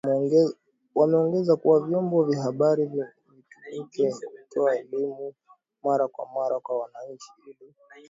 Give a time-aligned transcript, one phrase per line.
[0.95, 5.33] Wameongeza kuwa vyombo vya habari vitumike kutoa elimu
[5.83, 7.73] mara kwa mara kwa wananchi ili